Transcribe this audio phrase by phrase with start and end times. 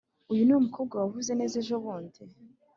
[0.31, 2.19] uyu niwe mukobwa wavuze neza ejobundi?